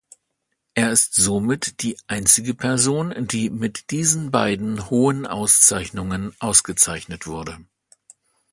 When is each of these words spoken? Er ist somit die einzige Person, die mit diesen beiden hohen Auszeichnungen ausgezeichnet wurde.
Er 0.73 0.91
ist 0.91 1.13
somit 1.13 1.83
die 1.83 1.95
einzige 2.07 2.55
Person, 2.55 3.13
die 3.27 3.51
mit 3.51 3.91
diesen 3.91 4.31
beiden 4.31 4.89
hohen 4.89 5.27
Auszeichnungen 5.27 6.33
ausgezeichnet 6.39 7.27
wurde. 7.27 7.59